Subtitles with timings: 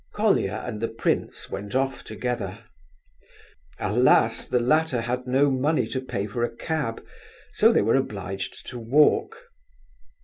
[0.15, 2.57] Colia and the prince went off together.
[3.77, 4.47] Alas!
[4.47, 7.05] the latter had no money to pay for a cab,
[7.53, 9.49] so they were obliged to walk.